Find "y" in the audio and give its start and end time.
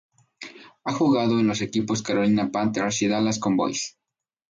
3.03-3.07